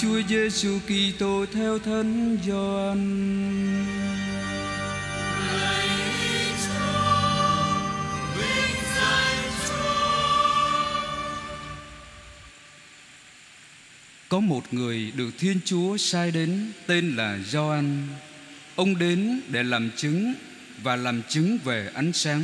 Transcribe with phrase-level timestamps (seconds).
[0.00, 2.98] Chúa Giêsu Kitô theo Thánh Gioan.
[14.28, 18.06] Có một người được Thiên Chúa sai đến tên là Gioan.
[18.76, 20.34] Ông đến để làm chứng
[20.82, 22.42] và làm chứng về ánh sáng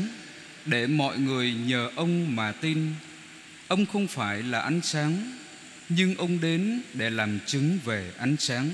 [0.67, 2.93] để mọi người nhờ ông mà tin.
[3.69, 5.33] Ông không phải là ánh sáng,
[5.89, 8.71] nhưng ông đến để làm chứng về ánh sáng.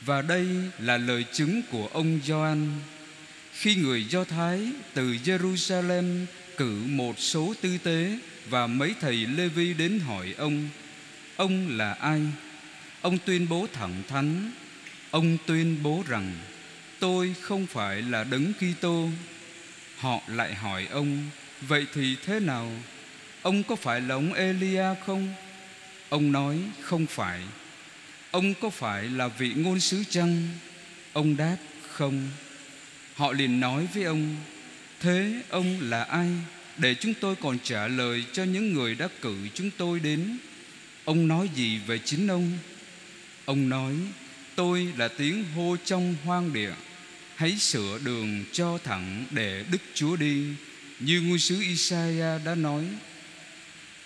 [0.00, 0.46] Và đây
[0.78, 2.68] là lời chứng của ông Gioan
[3.52, 8.18] khi người Do Thái từ Jerusalem cử một số tư tế
[8.48, 10.68] và mấy thầy Lê Vi đến hỏi ông
[11.36, 12.20] Ông là ai?
[13.00, 14.50] Ông tuyên bố thẳng thắn,
[15.10, 16.32] Ông tuyên bố rằng,
[16.98, 19.08] Tôi không phải là đấng Kitô.
[19.96, 22.70] Họ lại hỏi ông, Vậy thì thế nào?
[23.42, 25.34] Ông có phải là ông Elia không?
[26.08, 27.40] Ông nói, không phải
[28.30, 30.48] Ông có phải là vị ngôn sứ chăng?
[31.12, 31.56] Ông đáp,
[31.88, 32.28] không
[33.14, 34.36] Họ liền nói với ông,
[35.00, 36.30] Thế ông là ai?
[36.78, 40.38] Để chúng tôi còn trả lời cho những người đã cử chúng tôi đến
[41.04, 42.52] Ông nói gì về chính ông?
[43.44, 43.94] Ông nói,
[44.54, 46.72] Tôi là tiếng hô trong hoang địa
[47.34, 50.44] Hãy sửa đường cho thẳng để Đức Chúa đi
[51.00, 52.84] Như ngôi sứ Isaiah đã nói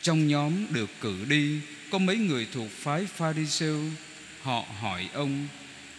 [0.03, 3.81] trong nhóm được cử đi, Có mấy người thuộc phái Pharisêu.
[4.43, 5.49] Họ hỏi ông,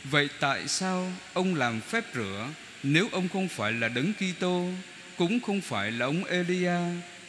[0.03, 2.49] Vậy tại sao ông làm phép rửa
[2.83, 4.69] Nếu ông không phải là đấng Kitô,
[5.17, 6.79] Cũng không phải là ông Elia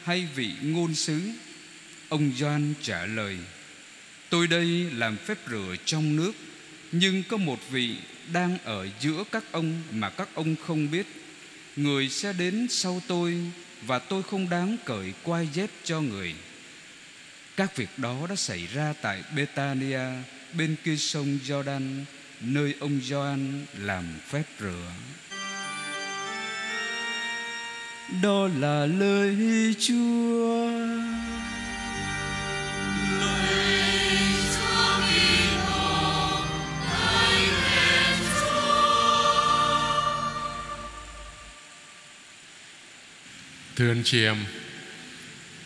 [0.05, 1.21] Hay vị ngôn sứ?
[2.09, 3.37] Ông Doan trả lời,
[4.31, 6.33] Tôi đây làm phép rửa trong nước,
[6.93, 7.97] Nhưng có một vị
[8.33, 11.07] đang ở giữa các ông Mà các ông không biết.
[11.77, 13.37] Người sẽ đến sau tôi
[13.87, 16.35] Và tôi không đáng cởi quai dép cho người.
[17.57, 20.01] Các việc đó đã xảy ra tại Betania
[20.53, 22.05] Bên kia sông Jordan
[22.41, 24.93] Nơi ông Gioan làm phép rửa.
[28.23, 29.37] Đó là lời
[29.79, 30.71] Chúa.
[43.77, 44.37] Thưa anh chị em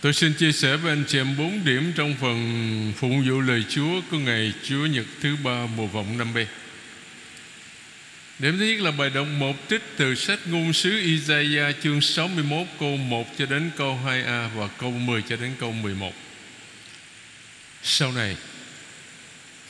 [0.06, 3.64] Tôi xin chia sẻ với anh chị em bốn điểm trong phần phụng vụ lời
[3.68, 6.36] Chúa của ngày Chúa Nhật thứ ba mùa vọng năm B.
[8.38, 12.66] Điểm thứ nhất là bài đọc một trích từ sách ngôn sứ Isaiah chương 61
[12.80, 16.12] câu 1 cho đến câu 2a và câu 10 cho đến câu 11.
[17.82, 18.36] Sau này,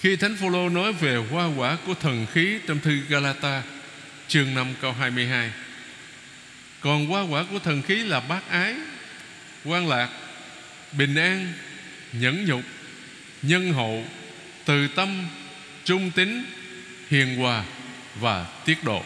[0.00, 3.62] khi Thánh Phaolô nói về hoa quả của thần khí trong thư Galata
[4.28, 5.50] chương 5 câu 22
[6.80, 8.74] còn hoa quả của thần khí là bác ái
[9.64, 10.08] quan lạc
[10.92, 11.52] bình an,
[12.12, 12.62] nhẫn nhục,
[13.42, 14.04] nhân hậu
[14.64, 15.26] từ tâm,
[15.84, 16.44] trung tín,
[17.10, 17.64] hiền hòa
[18.20, 19.02] và tiết độ.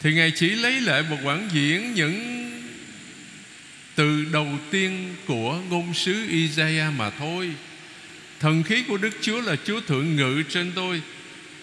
[0.00, 2.40] Thì ngài chỉ lấy lại một quản diễn những
[3.94, 7.50] từ đầu tiên của ngôn sứ Isaiah mà thôi.
[8.40, 11.02] Thần khí của Đức Chúa là Chúa thượng ngự trên tôi.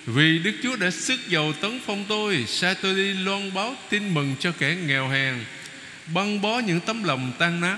[0.06, 4.14] Vì Đức Chúa đã sức giàu tấn phong tôi Sai tôi đi loan báo tin
[4.14, 5.36] mừng cho kẻ nghèo hèn,
[6.14, 7.78] Băng bó những tấm lòng tan nát.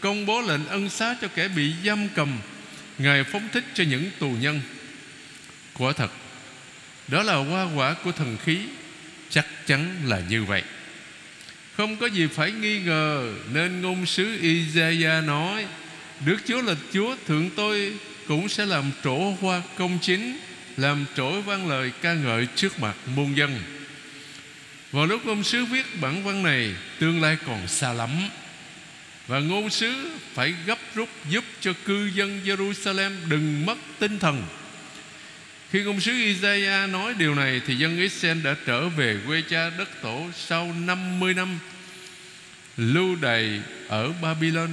[0.00, 2.38] Công bố lệnh ân xá cho kẻ bị giam cầm,
[2.98, 4.60] Ngài phóng thích cho những tù nhân.
[5.74, 6.10] Quả thật,
[7.08, 8.58] Đó là hoa quả của thần khí,
[9.30, 10.62] Chắc chắn là như vậy.
[11.76, 15.66] Không có gì phải nghi ngờ, Nên ngôn sứ Isaiah nói,
[16.26, 17.92] Đức Chúa là Chúa, Thượng tôi
[18.28, 20.38] cũng sẽ làm trổ hoa công chính,
[20.76, 23.60] làm trỗi vang lời ca ngợi trước mặt muôn dân.
[24.92, 28.10] Vào lúc ngôn sứ viết bản văn này, tương lai còn xa lắm
[29.28, 34.42] và ngôn sứ phải gấp rút giúp cho cư dân Jerusalem đừng mất tinh thần
[35.72, 39.70] khi ngôn sứ Isaiah nói điều này, Thì dân Israel đã trở về quê cha
[39.78, 41.58] đất tổ Sau 50 năm
[42.76, 44.70] Lưu đày ở Babylon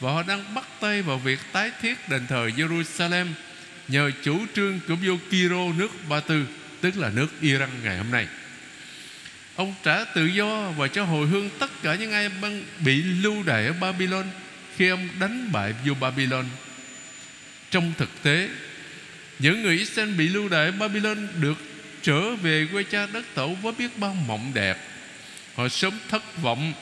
[0.00, 3.26] Và họ đang bắt tay vào việc tái thiết đền thờ Jerusalem
[3.88, 6.46] nhờ chủ trương của vua Kiro nước Ba Tư,
[6.80, 8.26] tức là nước Iran ngày hôm nay.
[9.56, 12.30] Ông trả tự do và cho hồi hương tất cả những ai
[12.84, 14.26] bị lưu đày ở Babylon
[14.76, 16.44] khi ông đánh bại vua Babylon.
[17.70, 18.48] Trong thực tế,
[19.38, 21.58] những người Israel bị lưu đày ở Babylon được
[22.02, 24.78] trở về quê cha đất tổ với biết bao mộng đẹp.
[25.54, 26.72] Họ sớm thất vọng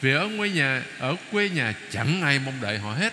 [0.00, 3.12] vì ở quê nhà ở quê nhà chẳng ai mong đợi họ hết.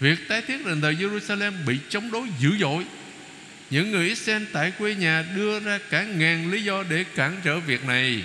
[0.00, 2.84] Việc tái thiết đền thờ Jerusalem bị chống đối dữ dội
[3.70, 7.60] những người Israel tại quê nhà đưa ra cả ngàn lý do để cản trở
[7.60, 8.22] việc này.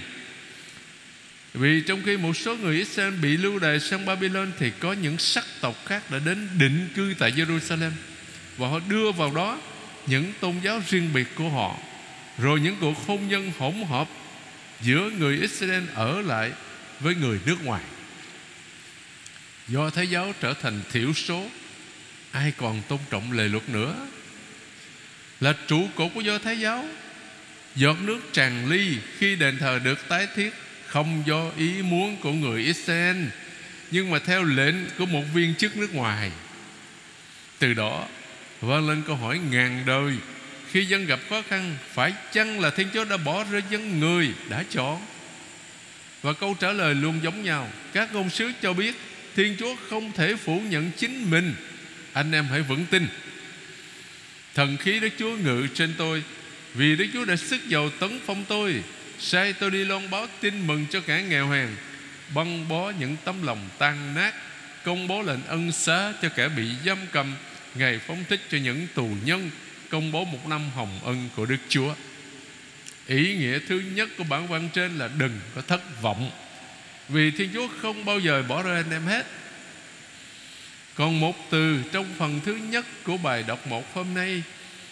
[1.53, 5.17] Vì trong khi một số người Israel bị lưu đày sang Babylon Thì có những
[5.17, 7.91] sắc tộc khác đã đến định cư tại Jerusalem
[8.57, 9.59] và họ đưa vào đó
[10.07, 11.77] những tôn giáo riêng biệt của họ.
[12.37, 14.07] Rồi những cuộc hôn nhân hỗn hợp
[14.81, 16.51] giữa người Israel ở lại
[16.99, 17.83] với người nước ngoài.
[19.67, 21.49] Do Thái giáo trở thành thiểu số,
[22.31, 23.95] ai còn tôn trọng lề luật nữa?
[25.39, 26.85] Là trụ cột của do Thái giáo.
[27.75, 30.53] Giọt nước tràn ly khi đền thờ được tái thiết
[30.87, 33.17] không do ý muốn của người Israel,
[33.91, 36.31] nhưng mà theo lệnh của một viên chức nước ngoài.
[37.59, 38.07] Từ đó
[38.61, 40.13] vang lên câu hỏi ngàn đời,
[40.71, 44.29] khi dân gặp khó khăn, phải chăng là thiên chúa đã bỏ rơi dân người
[44.49, 45.05] đã chọn?
[46.21, 47.69] Và câu trả lời luôn giống nhau.
[47.93, 48.95] Các ngôn sứ cho biết,
[49.35, 51.55] thiên chúa không thể phủ nhận chính mình.
[52.13, 53.07] Anh em hãy vững tin
[54.55, 56.23] thần khí đức chúa ngự trên tôi
[56.73, 58.83] vì đức chúa đã sức giàu tấn phong tôi,
[59.19, 61.67] sai tôi đi loan báo tin mừng cho cả nghèo hèn,
[62.33, 64.33] băng bó những tấm lòng tan nát,
[64.83, 67.35] công bố lệnh ân xá cho kẻ bị giam cầm
[67.75, 69.49] ngày phóng thích cho những tù nhân,
[69.89, 71.95] công bố một năm hồng ân của Đức Chúa.
[73.07, 76.31] Ý nghĩa thứ nhất của bản văn trên là đừng có thất vọng
[77.09, 79.25] vì Thiên Chúa không bao giờ bỏ rơi anh em hết.
[80.95, 84.43] Còn một từ trong phần thứ nhất của bài đọc một hôm nay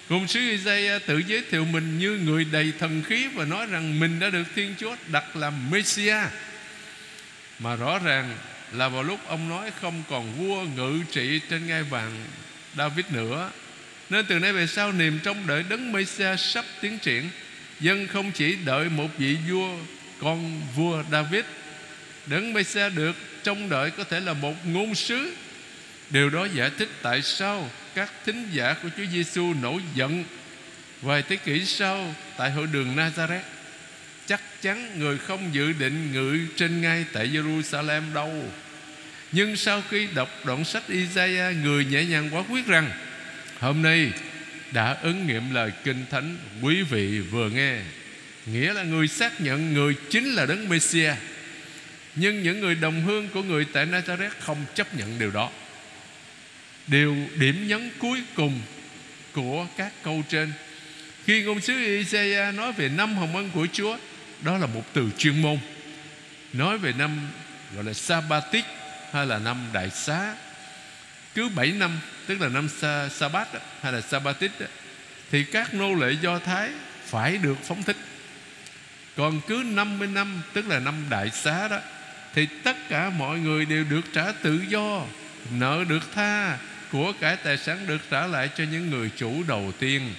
[0.09, 3.99] Ngôn sứ Isaiah tự giới thiệu mình như người đầy thần khí Và nói rằng
[3.99, 6.27] mình đã được Thiên Chúa đặt làm Messiah
[7.59, 8.37] Mà rõ ràng
[8.71, 12.25] là vào lúc ông nói không còn vua ngự trị trên ngai vàng
[12.77, 13.51] David nữa,
[14.09, 17.29] Nên từ nay về sau niềm trong đợi đấng Messiah sắp tiến triển,
[17.79, 19.69] Dân không chỉ đợi một vị vua,
[20.21, 21.43] con vua David.
[22.25, 25.35] Đấng Messiah được trông đợi có thể là một ngôn sứ
[26.09, 30.23] Điều đó giải thích tại sao các thính giả của Chúa Giêsu nổi giận
[31.01, 33.41] vài thế kỷ sau tại hội đường Nazareth.
[34.25, 38.51] Chắc chắn người không dự định ngự trên ngay tại Jerusalem đâu.
[39.31, 42.91] Nhưng sau khi đọc đoạn sách Isaiah, người nhẹ nhàng quá quyết rằng,
[43.59, 44.11] hôm nay
[44.71, 47.77] đã ứng nghiệm lời kinh thánh quý vị vừa nghe.
[48.45, 51.17] Nghĩa là người xác nhận người chính là đấng Messiah
[52.15, 55.51] nhưng những người đồng hương của người tại Nazareth không chấp nhận điều đó.
[56.87, 58.61] Điều điểm nhấn cuối cùng
[59.33, 60.53] của các câu trên.
[61.25, 63.97] Khi ngôn sứ Isaiah nói về năm hồng ân của Chúa
[64.41, 65.57] Đó là một từ chuyên môn.
[66.53, 67.29] Nói về năm
[67.75, 68.65] gọi là Sabbatic
[69.11, 70.35] hay là năm Đại Xá
[71.35, 73.47] Cứ 7 năm tức là năm sa, Sabbat
[73.81, 74.51] hay là Sabbatic
[75.31, 76.69] Thì các nô lệ Do Thái
[77.05, 77.97] phải được phóng thích.
[79.17, 81.79] Còn cứ 50 năm tức là năm Đại Xá đó
[82.35, 85.05] Thì tất cả mọi người đều được trả tự do
[85.51, 86.57] Nợ được tha
[86.93, 90.13] của cải tài sản được trả lại cho những người chủ đầu tiên.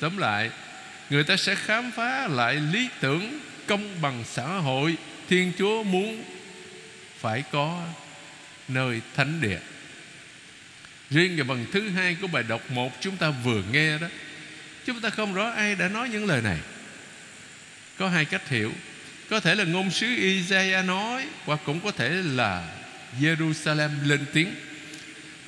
[0.00, 0.50] Tóm lại,
[1.10, 4.96] người ta sẽ khám phá lại lý tưởng công bằng xã hội
[5.28, 6.24] thiên chúa muốn
[7.18, 7.84] phải có
[8.68, 9.58] nơi thánh địa.
[11.10, 14.06] Riêng về phần thứ hai của bài đọc một chúng ta vừa nghe đó,
[14.86, 16.58] chúng ta không rõ ai đã nói những lời này.
[17.98, 18.72] Có hai cách hiểu.
[19.30, 22.68] Có thể là ngôn sứ Isaiah nói, hoặc cũng có thể là
[23.20, 24.54] Jerusalem lên tiếng.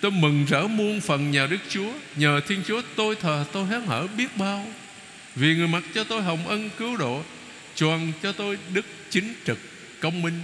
[0.00, 1.92] Tôi mừng rỡ muôn phần nhờ Đức Chúa.
[2.16, 4.66] Nhờ Thiên Chúa, tôi thờ, tôi hớn hở biết bao.
[5.34, 7.22] Vì người mặc cho tôi hồng ân cứu độ
[7.74, 9.58] Choàn cho tôi đức chính trực,
[10.00, 10.40] công minh.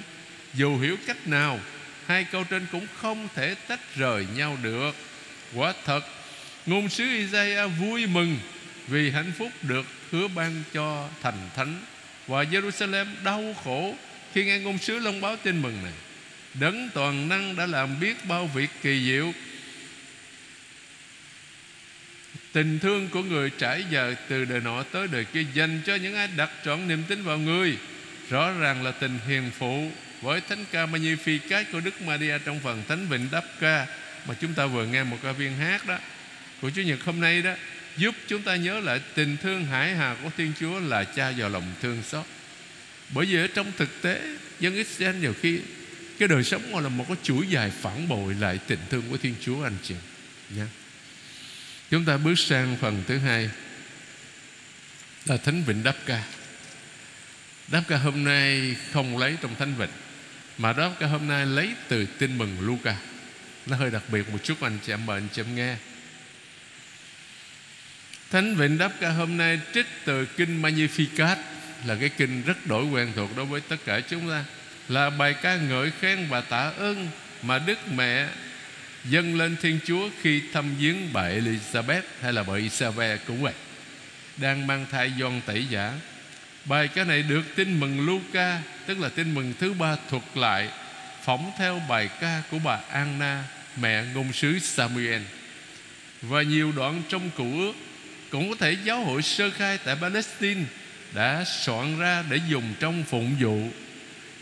[0.55, 1.61] Dù hiểu cách nào,
[2.06, 4.93] Hai câu trên cũng không thể tách rời nhau được.
[5.55, 6.00] Quả thật,
[6.67, 8.38] Ngôn sứ Isaiah vui mừng
[8.86, 11.81] Vì hạnh phúc được hứa ban cho thành thánh.
[12.27, 13.94] Và Jerusalem đau khổ
[14.32, 15.93] Khi nghe ngôn sứ long báo tin mừng này.
[16.60, 19.32] Đấng toàn năng đã làm biết bao việc kỳ diệu.
[22.53, 26.15] Tình thương của người trải dài từ đời nọ tới đời kia Dành cho những
[26.15, 27.77] ai đặt trọn niềm tin vào người.
[28.31, 29.91] Rõ ràng là tình hiền phụ
[30.22, 33.86] Với thánh ca Magnificat của Đức Maria Trong phần Thánh Vịnh Đáp Ca
[34.29, 35.98] Mà chúng ta vừa nghe một ca viên hát đó
[36.60, 37.55] Của Chúa Nhật hôm nay đó,
[37.96, 41.48] Giúp chúng ta nhớ lại tình thương hải hà của Thiên Chúa Là cha vào
[41.48, 42.25] lòng thương xót.
[43.15, 44.20] Bởi vì ở trong thực tế,
[44.60, 45.60] Dân Israel nhiều khi
[46.19, 49.17] cái đời sống gọi là một cái chuỗi dài phản bội lại tình thương của
[49.17, 49.94] Thiên Chúa anh chị.
[50.51, 50.67] Nha.
[51.91, 53.51] Chúng ta bước sang phần thứ hai.
[55.25, 56.25] Là Thánh Vịnh Đáp Ca.
[57.69, 59.91] Đáp Ca hôm nay không lấy trong Thánh Vịnh,
[60.58, 62.96] Mà Đáp Ca hôm nay lấy từ tin mừng Luca.
[63.67, 65.77] Nó hơi đặc biệt một chút, anh chị em mời anh chị em nghe.
[68.31, 71.37] Thánh Vịnh Đáp Ca hôm nay trích từ Kinh Magnificat,
[71.85, 74.44] Là cái kinh rất đổi quen thuộc đối với tất cả chúng ta.
[74.88, 77.08] Là bài ca ngợi khen và tạ ơn
[77.43, 78.28] Mà Đức Mẹ
[79.05, 83.52] dâng lên Thiên Chúa khi thăm viếng bà Elizabeth hay là bà Isabel cũng vậy.
[84.36, 85.93] Đang mang thai John tẩy giả,
[86.64, 90.69] bài cái này được tin mừng Luca, tức là tin mừng thứ ba thuật lại,
[91.24, 93.44] phỏng theo bài ca của bà Anna,
[93.81, 95.22] mẹ ngôn sứ Samuel.
[96.22, 97.72] Và nhiều đoạn trong cựu ước
[98.31, 100.64] cũng có thể giáo hội sơ khai tại Palestine
[101.14, 103.70] đã soạn ra để dùng trong phụng vụ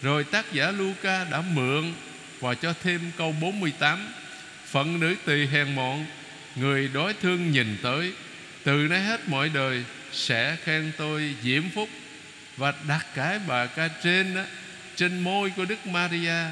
[0.04, 1.92] rồi tác giả Luca đã mượn
[2.40, 4.08] và cho thêm câu 48
[4.66, 6.06] Phận nữ tỳ hèn mọn
[6.56, 8.12] Người đói thương nhìn tới.
[8.64, 11.88] Từ nay hết mọi đời Sẽ khen tôi diễm phúc.
[12.56, 14.42] Và đặt cái bà ca trên đó,
[14.96, 16.44] Trên môi của Đức Maria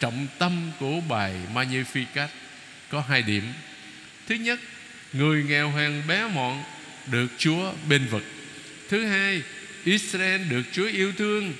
[0.00, 2.28] Trọng tâm của bài Magnificat.
[2.88, 3.44] Có hai điểm.
[4.28, 4.60] Thứ nhất
[5.12, 6.62] Người nghèo hèn bé mọn
[7.06, 8.24] Được Chúa bên vực.
[8.88, 9.42] Thứ hai
[9.84, 11.52] Israel được Chúa yêu thương.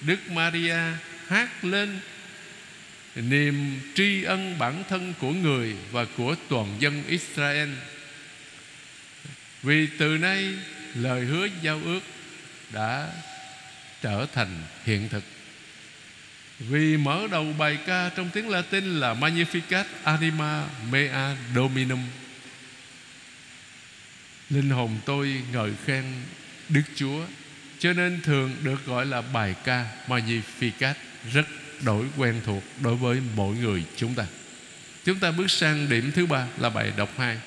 [0.00, 0.78] Đức Maria
[1.26, 1.98] hát lên
[3.14, 7.70] niềm tri ân bản thân của người và của toàn dân Israel.
[9.62, 10.54] Vì từ nay
[10.94, 12.00] lời hứa giao ước
[12.72, 13.12] đã
[14.02, 15.24] trở thành hiện thực.
[16.58, 22.00] Vì mở đầu bài ca trong tiếng Latin là Magnificat anima mea dominum.
[24.50, 26.04] Linh hồn tôi ngợi khen
[26.68, 27.24] Đức Chúa
[27.78, 30.94] cho nên thường được gọi là bài ca Magnificat
[31.32, 31.46] rất
[31.82, 34.26] đổi quen thuộc đối với mỗi người chúng ta.
[35.04, 37.38] Chúng ta bước sang điểm thứ ba là bài đọc hai.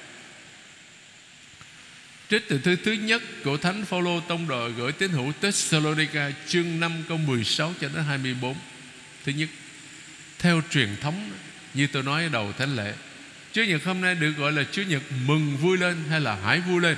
[2.29, 6.79] Trích từ thư thứ nhất của Thánh Phaolô tông đồ gửi tín hữu Thessalonica chương
[6.79, 8.55] 5 câu 16 cho đến 24.
[9.25, 9.49] Thứ nhất,
[10.39, 11.31] theo truyền thống
[11.73, 12.93] như tôi nói ở đầu thánh lễ,
[13.51, 16.59] Chúa Nhật hôm nay được gọi là Chúa Nhật mừng vui lên hay là hãy
[16.59, 16.97] vui lên.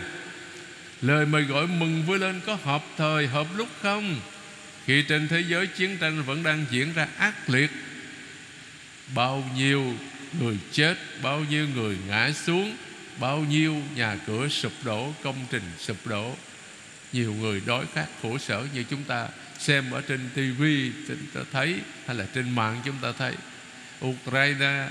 [1.01, 4.19] Lời mời gọi mừng vui lên có hợp thời hợp lúc không?
[4.85, 7.71] Khi trên thế giới chiến tranh vẫn đang diễn ra ác liệt,
[9.15, 9.93] Bao nhiêu
[10.39, 12.75] người chết, Bao nhiêu người ngã xuống,
[13.19, 16.35] Bao nhiêu nhà cửa sụp đổ, Công trình sụp đổ.
[17.13, 19.27] Nhiều người đói khát khổ sở Như chúng ta
[19.59, 20.63] xem ở trên TV
[21.07, 21.75] Chúng ta thấy,
[22.07, 23.33] Hay là trên mạng chúng ta thấy.
[24.05, 24.87] Ukraine,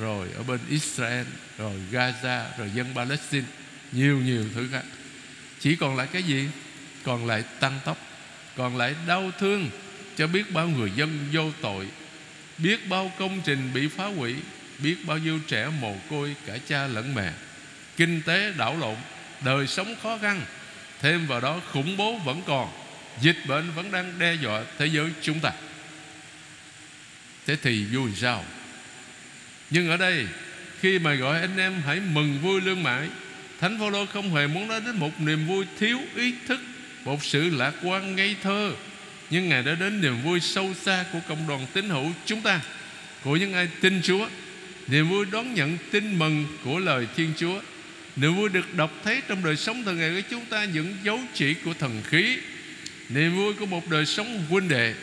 [0.00, 1.26] Rồi ở bên Israel,
[1.58, 3.46] Rồi Gaza, Rồi dân Palestine,
[3.92, 4.84] Nhiều nhiều thứ khác.
[5.62, 6.48] Chỉ còn lại cái gì?
[7.04, 7.98] Còn lại tăng tốc,
[8.56, 9.70] còn lại đau thương
[10.16, 11.86] cho biết bao người dân vô tội,
[12.58, 14.34] biết bao công trình bị phá hủy,
[14.78, 17.32] biết bao nhiêu trẻ mồ côi cả cha lẫn mẹ.
[17.96, 18.96] Kinh tế đảo lộn,
[19.44, 20.40] đời sống khó khăn,
[21.00, 22.72] thêm vào đó khủng bố vẫn còn,
[23.20, 25.52] dịch bệnh vẫn đang đe dọa thế giới chúng ta.
[27.46, 28.44] Thế thì vui sao?
[29.70, 30.26] Nhưng ở đây,
[30.80, 33.08] khi mà gọi anh em hãy mừng vui lương mãi
[33.62, 36.60] thánh phaolô không hề muốn nói đến một niềm vui thiếu ý thức,
[37.04, 38.72] một sự lạc quan ngây thơ,
[39.30, 42.60] nhưng Ngài đã đến niềm vui sâu xa của cộng đoàn tín hữu chúng ta,
[43.24, 44.28] Của những ai tin Chúa.
[44.88, 47.60] Niềm vui đón nhận tin mừng của lời Thiên Chúa.
[48.16, 51.20] Niềm vui được đọc thấy trong đời sống thường ngày của chúng ta, Những dấu
[51.34, 52.36] chỉ của thần khí.
[53.08, 54.94] Niềm vui của một đời sống huynh đệ.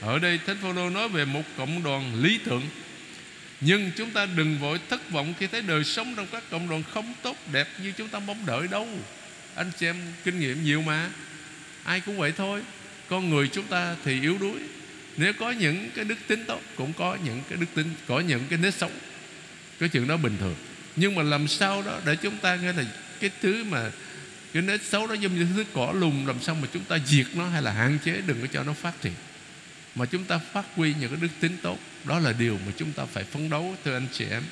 [0.00, 2.62] Ở đây Thánh Phaolô nói về một cộng đoàn lý tưởng.
[3.60, 6.82] Nhưng chúng ta đừng vội thất vọng Khi thấy đời sống trong các cộng đoàn
[6.94, 8.88] không tốt đẹp Như chúng ta mong đợi đâu.
[9.56, 11.10] Anh chị em kinh nghiệm nhiều mà.
[11.84, 12.62] Ai cũng vậy thôi.
[13.08, 14.58] Con người chúng ta thì yếu đuối.
[15.16, 18.42] Nếu có những cái đức tính tốt, cũng có những cái đức tính, có những
[18.50, 18.92] cái nết sống.
[19.80, 20.54] Cái chuyện đó bình thường.
[20.96, 22.84] Nhưng mà làm sao đó để chúng ta nghe là
[23.20, 23.90] cái thứ mà
[24.52, 27.26] cái nết xấu đó giống như thứ cỏ lùng làm sao mà chúng ta diệt
[27.34, 29.12] nó hay là hạn chế, đừng có cho nó phát triển
[29.96, 31.78] mà chúng ta phát huy những cái đức tính tốt.
[32.04, 34.42] Đó là điều mà chúng ta phải phấn đấu, thưa anh chị em.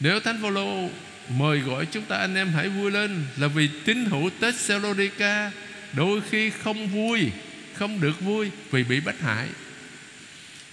[0.00, 0.88] Nếu thánh phaolô
[1.28, 5.50] mời gọi chúng ta anh em hãy vui lên là vì tín hữu Thessalonica
[5.92, 7.30] đôi khi không vui,
[7.74, 9.48] không được vui vì bị bắt hại.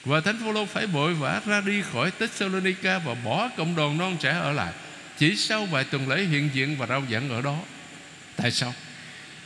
[0.05, 4.17] Và thánh phaolô phải vội vã ra đi khỏi Tesalonica và bỏ cộng đoàn non
[4.19, 4.74] trẻ ở lại
[5.17, 7.60] chỉ sau vài tuần lễ hiện diện và rao giảng ở đó.
[8.36, 8.74] Tại sao?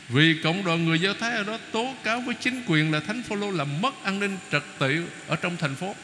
[0.08, 3.22] Vì cộng đoàn người Do Thái ở đó tố cáo với chính quyền là Thánh
[3.22, 5.94] Phaolô làm mất an ninh trật tự ở trong thành phố.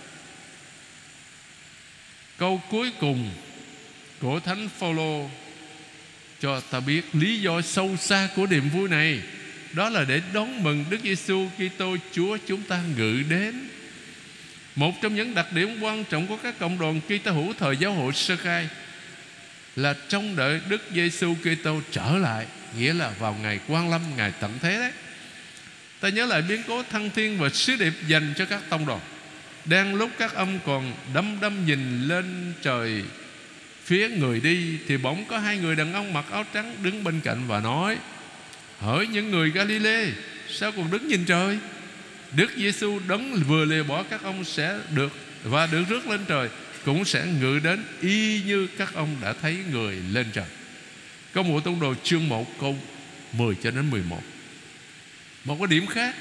[2.39, 3.31] Câu cuối cùng
[4.21, 5.31] của Thánh Phaolô
[6.41, 9.21] cho ta biết lý do sâu xa của niềm vui này
[9.73, 13.69] đó là để đón mừng Đức Giêsu Kitô Chúa chúng ta ngự đến.
[14.75, 17.93] Một trong những đặc điểm quan trọng của các cộng đoàn Kitô hữu thời giáo
[17.93, 18.69] hội sơ khai
[19.77, 22.47] là trong đợi Đức Giêsu Kitô trở lại,
[22.79, 24.93] nghĩa là vào ngày quan lâm, ngày tận thế đấy.
[26.01, 29.01] Ta nhớ lại biến cố thăng thiên và sứ điệp dành cho các tông đồ.
[29.65, 33.03] Đang lúc các ông còn đăm đăm nhìn lên trời
[33.89, 37.21] phía người đi thì bỗng có hai người đàn ông mặc áo trắng đứng bên
[37.21, 37.97] cạnh và nói
[38.81, 40.13] Hỡi những người Galilee
[40.49, 41.59] Sao còn đứng nhìn trời
[42.37, 45.13] Đức Giêsu đấng vừa lìa bỏ các ông sẽ được
[45.45, 46.49] Và được rước lên trời
[46.85, 50.45] Cũng sẽ ngự đến y như các ông đã thấy người lên trời
[51.39, 52.77] Câu vụ tông đồ chương 1 câu
[53.33, 54.23] 10 cho đến 11
[55.45, 56.15] Một cái điểm khác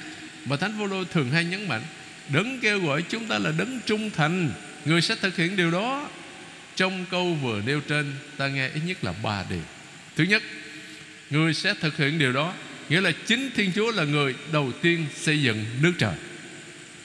[0.45, 1.81] Mà Thánh Phaolô thường hay nhấn mạnh,
[2.29, 4.51] Đấng kêu gọi chúng ta là đấng trung thành,
[4.85, 6.09] Người sẽ thực hiện điều đó.
[6.75, 9.61] Trong câu vừa nêu trên, Ta nghe ít nhất là ba điều.
[10.15, 10.43] Thứ nhất,
[11.29, 12.53] Người sẽ thực hiện điều đó,
[12.89, 16.15] Nghĩa là chính Thiên Chúa là người đầu tiên xây dựng nước trời.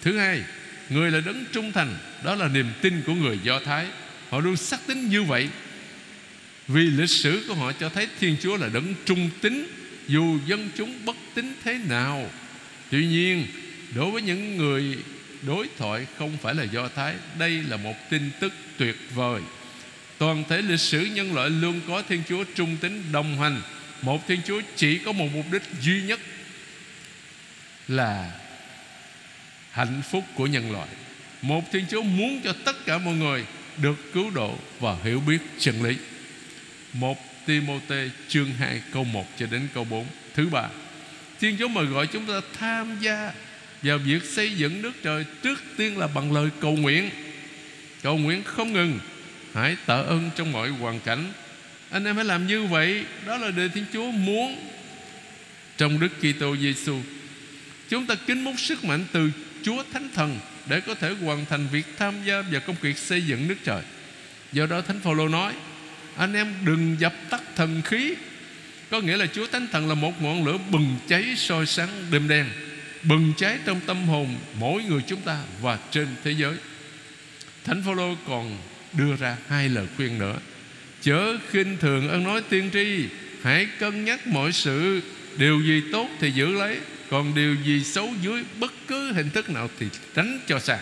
[0.02, 0.42] Thứ hai,
[0.88, 3.86] Người là đấng trung thành, Đó là niềm tin của người Do Thái.
[4.30, 5.48] Họ luôn xác tín như vậy
[6.68, 9.66] vì lịch sử của họ cho thấy Thiên Chúa là đấng trung tín,
[10.08, 12.30] Dù dân chúng bất tín thế nào.
[12.90, 13.46] Tuy nhiên,
[13.94, 14.98] Đối với những người
[15.42, 19.42] đối thoại không phải là Do Thái, Đây là một tin tức tuyệt vời.
[20.18, 23.62] Toàn thể lịch sử nhân loại luôn có Thiên Chúa trung tín đồng hành.
[24.02, 26.20] Một Thiên Chúa chỉ có một mục đích duy nhất
[27.88, 28.30] Là
[29.70, 30.88] hạnh phúc của nhân loại.
[31.42, 33.44] Một Thiên Chúa muốn cho tất cả mọi người
[33.76, 35.96] Được cứu độ và hiểu biết chân lý.
[36.92, 40.68] Một Timote chương 2 câu 1 cho đến câu 4 Thứ ba,
[41.40, 43.32] Thiên Chúa mời gọi chúng ta tham gia
[43.82, 47.10] vào việc xây dựng nước trời Trước tiên là bằng lời cầu nguyện.
[48.02, 48.98] Cầu nguyện không ngừng,
[49.54, 51.32] Hãy tạ ơn trong mọi hoàn cảnh.
[51.90, 54.56] Anh em hãy làm như vậy, Đó là điều Thiên Chúa muốn.
[55.78, 57.00] Trong Đức Kitô Giêsu
[57.88, 59.30] Chúng ta kính múc sức mạnh từ
[59.62, 63.22] Chúa Thánh Thần Để có thể hoàn thành việc tham gia vào công việc xây
[63.22, 63.82] dựng nước trời.
[64.52, 65.52] Do đó Thánh Phaolô nói
[66.16, 68.14] anh em đừng dập tắt thần khí.
[68.90, 72.28] Có nghĩa là Chúa Thánh Thần là một ngọn lửa bừng cháy soi sáng đêm
[72.28, 72.46] đen,
[73.02, 76.54] Bừng cháy trong tâm hồn mỗi người chúng ta và trên thế giới.
[77.64, 78.58] Thánh Phaolô còn
[78.92, 80.36] đưa ra hai lời khuyên nữa.
[81.00, 83.08] Chớ khinh thường ân nói tiên tri,
[83.42, 85.00] Hãy cân nhắc mọi sự.
[85.38, 86.78] Điều gì tốt thì giữ lấy,
[87.10, 90.78] Còn điều gì xấu dưới bất cứ hình thức nào Thì tránh cho xa.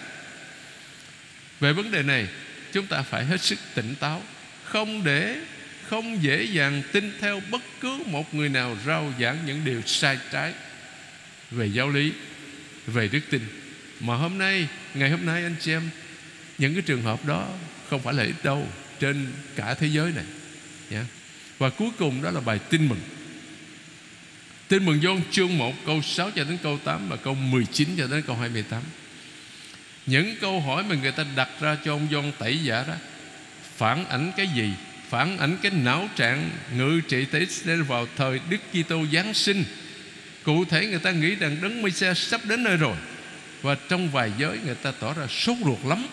[1.61, 2.29] Về vấn đề này,
[2.73, 4.23] Chúng ta phải hết sức tỉnh táo.
[4.73, 5.37] Không để,
[5.89, 10.19] Không dễ dàng tin theo bất cứ một người nào Rao giảng những điều sai
[10.33, 10.53] trái
[11.51, 12.13] Về giáo lý,
[12.87, 13.41] Về đức tin.
[14.01, 15.91] Mà hôm nay, Ngày hôm nay anh chị em,
[16.59, 17.49] Những cái trường hợp đó
[17.91, 18.67] không phải là ít đâu,
[19.01, 20.25] trên cả thế giới này
[20.91, 21.05] yeah.
[21.59, 23.01] và cuối cùng đó là bài tin mừng.
[24.69, 28.07] Tin mừng Gioan chương 1 câu 6 cho đến câu 8 và câu 19 cho
[28.07, 28.83] đến câu 28
[30.07, 32.95] những câu hỏi mà người ta đặt ra cho ông Gioan tẩy giả đó
[33.81, 34.73] phản ảnh cái gì
[35.09, 39.65] phản ảnh cái não trạng ngự trị tế Israel vào thời Đức Kitô Giáng sinh
[40.45, 42.97] cụ thể người ta nghĩ rằng đấng Messiah sắp đến nơi rồi,
[43.63, 46.07] và trong vài giới người ta tỏ ra sốt ruột lắm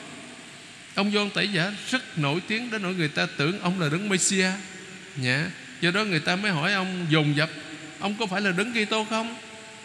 [0.96, 4.10] Ông Gioan Tẩy Giả rất nổi tiếng đến nỗi người ta tưởng ông là Đấng
[4.10, 4.52] Messia
[5.16, 5.46] Nhã.
[5.82, 7.50] Do đó người ta mới hỏi ông dồn dập,
[8.00, 9.36] Ông có phải là Đấng Kitô không?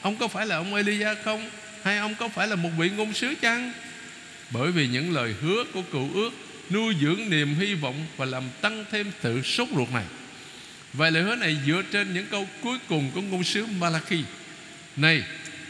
[0.03, 1.51] Ông có phải là ông Elia không?
[1.83, 3.73] Hay ông có phải là một vị ngôn sứ chăng?
[4.51, 6.31] Bởi vì những lời hứa của cựu ước
[6.71, 10.05] Nuôi dưỡng niềm hy vọng Và làm tăng thêm sự sốt ruột này.
[10.93, 14.25] Vậy lời hứa này dựa trên những câu cuối cùng của ngôn sứ Malachi
[14.97, 15.23] Này,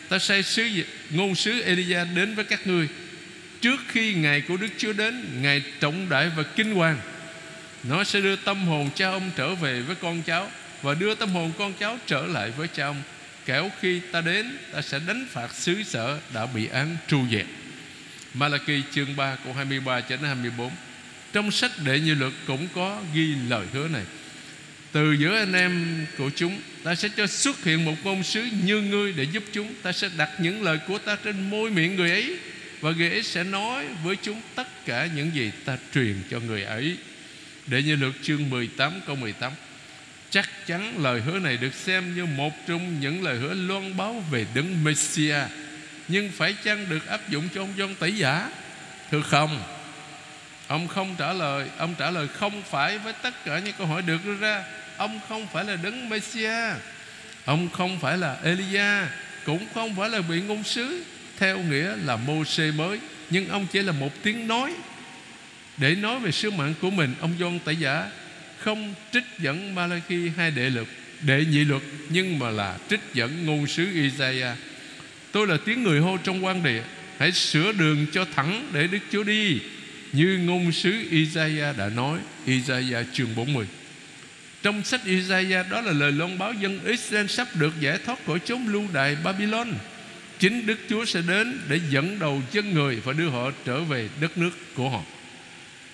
[0.09, 0.69] ta sai sứ
[1.11, 2.89] ngôn sứ Elia đến với các ngươi.
[3.61, 6.99] Trước khi ngày của Đức Chúa đến Ngày trọng đại và kinh hoàng.
[7.83, 10.51] Nó sẽ đưa tâm hồn cha ông trở về với con cháu
[10.83, 13.03] Và đưa tâm hồn con cháu trở lại với cha ông.
[13.47, 17.47] Kẻo khi ta đến, Ta sẽ đánh phạt xứ sở Đã bị án tru diệt.
[18.35, 20.71] Malachi chương 3 câu 23 cho đến 24
[21.33, 24.05] Trong sách đệ như luật cũng có ghi lời hứa này.
[24.93, 28.81] Từ giữa anh em của chúng, Ta sẽ cho xuất hiện một ngôn sứ như
[28.81, 29.75] ngươi Để giúp chúng.
[29.83, 32.37] Ta sẽ đặt những lời của ta trên môi miệng người ấy,
[32.81, 36.63] và người ấy sẽ nói với chúng tất cả những gì ta truyền cho người
[36.63, 36.97] ấy.
[37.67, 39.53] Để như luật chương 18 câu 18
[40.31, 44.25] Chắc chắn lời hứa này được xem như một trong những lời hứa loan báo
[44.31, 45.49] về đấng Messiah.
[46.13, 48.51] Nhưng phải chăng được áp dụng cho ông John Tỷ Giả
[49.11, 49.63] Thưa không.
[50.67, 54.03] Ông không trả lời, Ông trả lời không phải với tất cả những câu hỏi
[54.03, 54.65] được đưa ra.
[54.97, 56.77] Ông không phải là đấng Messiah
[57.45, 59.07] Ông không phải là Elia
[59.45, 61.05] Cũng không phải là vị ngôn sứ,
[61.39, 62.99] theo nghĩa là mô xê mới.
[63.31, 64.75] Nhưng ông chỉ là một tiếng nói.
[65.77, 68.11] Để nói về sứ mạng của mình, ông John tẩy giả
[68.59, 70.87] không trích dẫn Malachi hai đệ luật
[71.23, 74.57] đệ nhị luật, nhưng mà là trích dẫn ngôn sứ Isaiah
[75.33, 76.83] tôi là tiếng người hô trong quan địa.
[77.19, 79.61] Hãy sửa đường cho thẳng để Đức Chúa đi.
[80.13, 83.67] Như ngôn sứ Isaiah đã nói, Isaiah chương 40
[84.63, 88.39] trong sách Isaiah, đó là lời loan báo dân Israel sắp được giải thoát khỏi
[88.39, 89.73] chốn lưu đày Babylon.
[90.39, 94.09] Chính Đức Chúa sẽ đến để dẫn đầu chân người Và đưa họ trở về
[94.21, 95.03] đất nước của họ.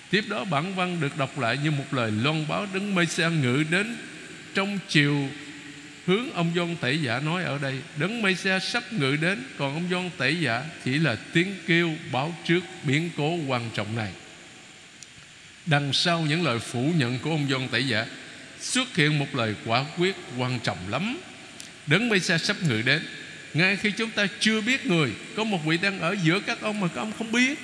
[0.09, 3.29] Tiếp đó bản văn được đọc lại như một lời loan báo Đấng mây xe
[3.29, 3.95] ngự đến
[4.53, 5.29] Trong chiều
[6.09, 9.73] hướng ông John Tẩy Giả nói ở đây, Đấng mây xe sắp ngự đến, Còn
[9.73, 14.11] ông John Tẩy Giả chỉ là tiếng kêu báo trước biến cố quan trọng này.
[15.65, 18.05] Đằng sau những lời phủ nhận của ông John Tẩy Giả,
[18.61, 21.17] Xuất hiện một lời quả quyết quan trọng lắm.
[21.87, 23.01] Đấng mây xe sắp ngự đến,
[23.53, 26.79] ngay khi chúng ta chưa biết người, Có một vị đang ở giữa các ông
[26.79, 27.59] mà các ông không biết.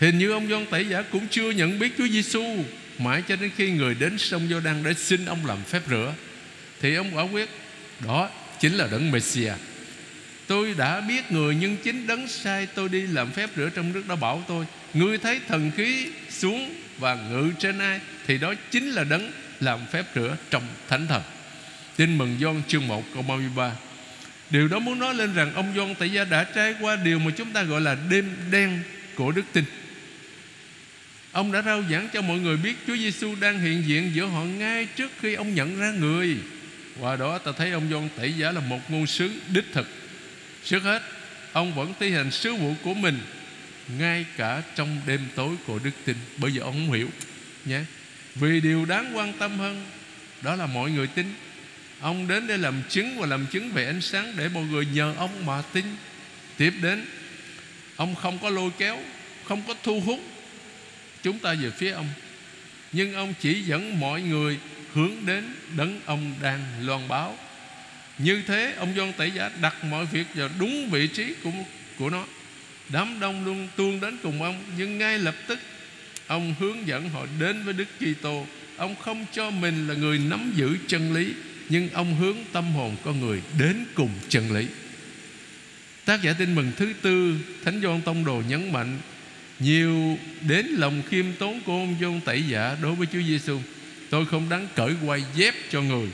[0.00, 2.64] Hình như ông John Tẩy Giả cũng chưa nhận biết Chúa Giêsu
[2.98, 6.14] Mãi cho đến khi người đến sông Giô Đăng để xin ông làm phép rửa
[6.84, 7.48] thì ông quả quyết,
[8.06, 9.56] Đó chính là đấng Messiah
[10.46, 14.02] Tôi đã biết người nhưng chính đấng sai tôi đi làm phép rửa trong nước
[14.08, 18.90] đã bảo tôi, Ngươi thấy thần khí xuống và ngự trên ai, Thì đó chính
[18.90, 21.22] là đấng làm phép rửa trong thánh thần.
[21.96, 23.72] Tin mừng Gioan chương 1 câu 33
[24.50, 27.30] Điều đó muốn nói lên rằng ông Gioan tại Gia đã trải qua điều mà
[27.36, 28.80] chúng ta gọi là đêm đen
[29.14, 29.64] của đức tin.
[31.32, 34.44] Ông đã rao giảng cho mọi người biết Chúa Giêsu đang hiện diện giữa họ
[34.44, 36.38] ngay trước khi ông nhận ra người.
[37.00, 39.88] Qua đó ta thấy ông John Tẩy Giả là một ngôn sứ đích thực.
[40.64, 41.02] Trước hết,
[41.52, 43.18] ông vẫn thi hành sứ vụ của mình
[43.98, 46.16] ngay cả trong đêm tối của đức tin.
[46.36, 47.08] Bởi vì ông không hiểu
[47.64, 47.80] nhé.
[48.34, 49.86] Vì điều đáng quan tâm hơn
[50.42, 51.34] đó là mọi người tin.
[52.00, 55.14] Ông đến để làm chứng và làm chứng về ánh sáng để mọi người nhờ
[55.16, 55.84] ông mà tin.
[56.56, 57.04] Tiếp đến,
[57.96, 58.98] ông không có lôi kéo,
[59.44, 60.20] không có thu hút
[61.24, 62.08] chúng ta về phía ông
[62.92, 64.58] nhưng ông chỉ dẫn mọi người
[64.94, 65.44] hướng đến
[65.76, 67.38] đấng ông đang loan báo.
[68.18, 71.50] Như thế, ông Gioan Tẩy Giả đặt mọi việc vào đúng vị trí của
[71.98, 72.26] của nó.
[72.88, 75.58] Đám đông luôn tuôn đến cùng ông, nhưng ngay lập tức,
[76.26, 78.46] ông hướng dẫn họ đến với Đức Kitô.
[78.76, 81.32] Ông không cho mình là người nắm giữ chân lý,
[81.68, 84.66] nhưng ông hướng tâm hồn con người đến cùng chân lý.
[86.04, 88.98] Tác giả tin mừng thứ tư, thánh Gioan Tông Đồ nhấn mạnh,
[89.58, 93.60] nhiều đến lòng khiêm tốn của ông John tẩy giả đối với Chúa Giêsu
[94.14, 96.08] tôi không đáng cởi quay dép cho người.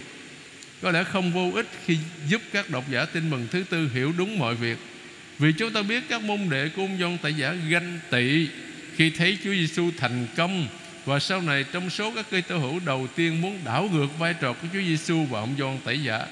[0.83, 4.13] Có lẽ không vô ích khi giúp các độc giả tin mừng thứ tư hiểu
[4.19, 4.79] đúng mọi việc.
[5.39, 8.49] Vì chúng ta biết các môn đệ của ông John tẩy giả ganh tị
[8.97, 10.67] khi thấy Chúa Giêsu thành công
[11.05, 14.35] và sau này trong số các cây tơ hữu đầu tiên muốn đảo ngược vai
[14.41, 16.27] trò của Chúa Giêsu và ông John tẩy giả.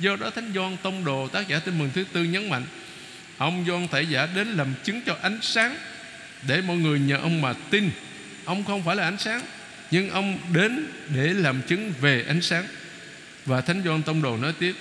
[0.00, 2.64] Do đó Thánh Gioan Tông Đồ, tác giả tin mừng thứ tư nhấn mạnh,
[3.38, 5.76] Ông Gioan tẩy giả đến làm chứng cho ánh sáng
[6.48, 7.90] để mọi người nhờ ông mà tin.
[8.44, 9.40] Ông không phải là ánh sáng
[9.90, 12.66] nhưng ông đến để làm chứng về ánh sáng.
[13.46, 14.74] Và thánh Gioan tông đồ nói tiếp,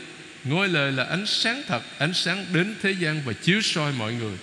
[0.43, 4.13] ngôi lời là ánh sáng thật, ánh sáng đến thế gian và chiếu soi mọi
[4.13, 4.38] người.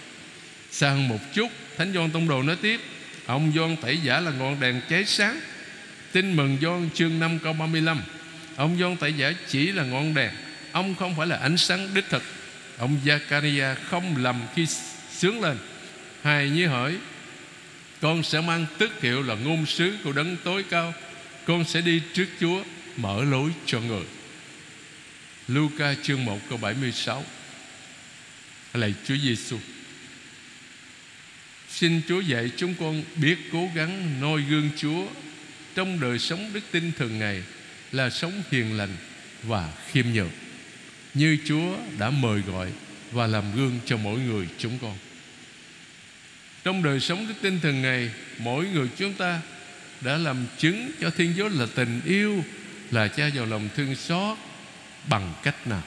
[0.70, 2.81] Xa hơn một chút, thánh Gioan tông đồ nói tiếp,
[3.27, 5.40] ông Gioan tẩy giả là ngọn đèn cháy sáng.
[6.12, 8.00] Tin mừng Gioan chương 5 câu 35
[8.57, 10.31] ông Gioan tẩy giả chỉ là ngọn đèn,
[10.72, 12.22] ông không phải là ánh sáng đích thực.
[12.79, 14.66] Ông Zakaria không lầm khi
[15.11, 15.57] sướng lên.
[16.22, 16.96] Hài như hỏi
[18.00, 20.94] con sẽ mang tước hiệu là ngôn sứ của đấng tối cao.
[21.44, 22.62] Con sẽ đi trước Chúa,
[22.96, 24.04] Mở lối cho người.
[25.48, 27.24] Luca chương 1 câu 76
[28.74, 29.59] Lạy Chúa Giêsu
[31.68, 35.07] Xin Chúa dạy chúng con biết cố gắng noi gương Chúa
[35.74, 37.42] Trong đời sống đức tin thường ngày
[37.92, 38.96] Là sống hiền lành
[39.42, 40.30] và khiêm nhường,
[41.14, 42.72] Như Chúa đã mời gọi
[43.12, 44.98] Và làm gương cho mỗi người chúng con
[46.64, 49.40] trong đời sống đức tin thường ngày mỗi người chúng ta
[50.00, 52.44] đã làm chứng cho thiên chúa là tình yêu
[52.90, 54.38] là cha vào lòng thương xót
[55.09, 55.83] bằng cách nào?